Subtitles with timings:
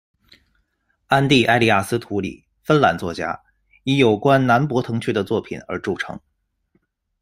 [1.05, 3.39] 安蒂·埃利亚斯·图里，芬兰作家，
[3.83, 6.19] 以有关南博滕区的作品而着称。